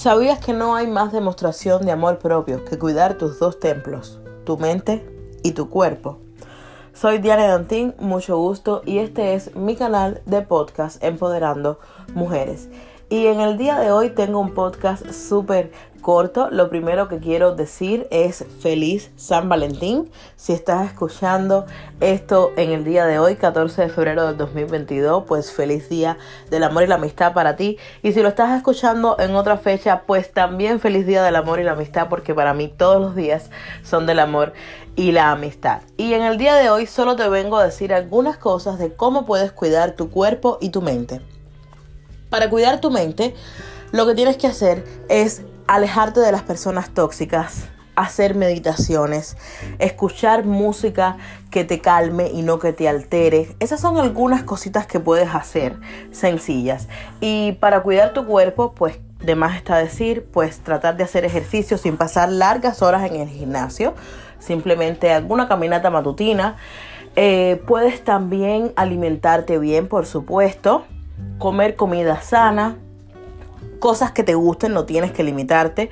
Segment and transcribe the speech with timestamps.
[0.00, 4.56] ¿Sabías que no hay más demostración de amor propio que cuidar tus dos templos, tu
[4.56, 5.04] mente
[5.42, 6.20] y tu cuerpo?
[6.94, 11.80] Soy Diana Dantín, mucho gusto y este es mi canal de podcast Empoderando
[12.14, 12.68] Mujeres.
[13.10, 15.72] Y en el día de hoy tengo un podcast súper
[16.02, 16.50] corto.
[16.50, 20.10] Lo primero que quiero decir es feliz San Valentín.
[20.36, 21.64] Si estás escuchando
[22.00, 26.18] esto en el día de hoy, 14 de febrero del 2022, pues feliz día
[26.50, 27.78] del amor y la amistad para ti.
[28.02, 31.64] Y si lo estás escuchando en otra fecha, pues también feliz día del amor y
[31.64, 33.48] la amistad, porque para mí todos los días
[33.82, 34.52] son del amor
[34.96, 35.80] y la amistad.
[35.96, 39.24] Y en el día de hoy solo te vengo a decir algunas cosas de cómo
[39.24, 41.22] puedes cuidar tu cuerpo y tu mente.
[42.30, 43.34] Para cuidar tu mente,
[43.90, 49.36] lo que tienes que hacer es alejarte de las personas tóxicas, hacer meditaciones,
[49.78, 51.16] escuchar música
[51.50, 53.56] que te calme y no que te altere.
[53.60, 55.76] Esas son algunas cositas que puedes hacer
[56.10, 56.88] sencillas.
[57.20, 61.78] Y para cuidar tu cuerpo, pues de más está decir, pues tratar de hacer ejercicio
[61.78, 63.94] sin pasar largas horas en el gimnasio,
[64.38, 66.56] simplemente alguna caminata matutina.
[67.16, 70.84] Eh, puedes también alimentarte bien, por supuesto
[71.38, 72.76] comer comida sana,
[73.78, 75.90] cosas que te gusten, no tienes que limitarte,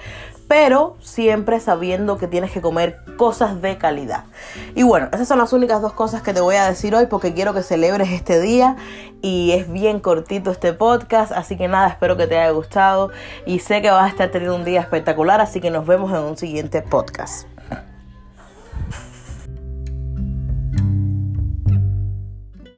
[0.48, 4.24] pero siempre sabiendo que tienes que comer cosas de calidad.
[4.74, 7.34] Y bueno, esas son las únicas dos cosas que te voy a decir hoy porque
[7.34, 8.76] quiero que celebres este día
[9.22, 13.10] y es bien cortito este podcast, así que nada, espero que te haya gustado
[13.44, 16.18] y sé que vas a estar teniendo un día espectacular, así que nos vemos en
[16.18, 17.48] un siguiente podcast.